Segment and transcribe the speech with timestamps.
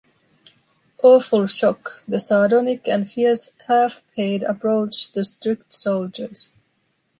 [1.03, 6.49] Awful shock, the sardonic and fierce half-payed approached the strict soldiers.